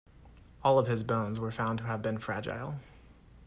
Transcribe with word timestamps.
All 0.63 0.79
of 0.79 0.87
his 0.87 1.03
bones 1.03 1.39
were 1.39 1.51
found 1.51 1.77
to 1.77 1.85
have 1.85 2.01
been 2.01 2.17
fragile. 2.17 2.79